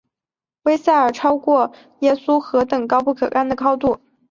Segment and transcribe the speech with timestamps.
[0.63, 4.01] 威塞尔超过耶稣何等高不可攀的高度！